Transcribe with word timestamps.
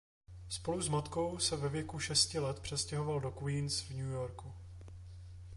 Spolu 0.49 0.81
s 0.81 0.87
matkou 0.89 1.39
se 1.39 1.55
ve 1.57 1.69
věku 1.69 1.99
šesti 1.99 2.39
let 2.39 2.59
přestěhoval 2.59 3.19
do 3.19 3.31
Queens 3.31 3.81
v 3.81 3.89
New 3.89 4.09
Yorku. 4.11 4.53